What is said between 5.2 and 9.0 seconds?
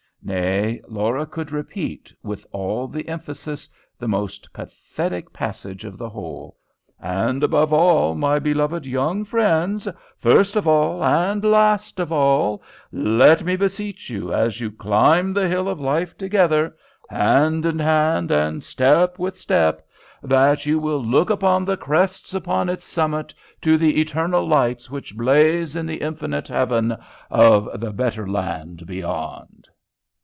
passage of the whole, "And above all, my beloved